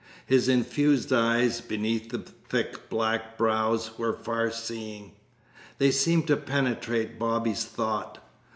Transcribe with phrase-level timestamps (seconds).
[0.25, 2.17] His infused eyes, beneath the
[2.49, 5.11] thick black brows, were far seeing.
[5.77, 8.17] They seemed to penetrate Bobby's thought.